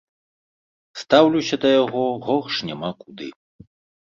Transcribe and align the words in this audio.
Стаўлюся 1.01 1.55
да 1.65 1.69
яго 1.83 2.03
горш 2.25 2.55
няма 2.71 2.91
куды. 3.03 3.27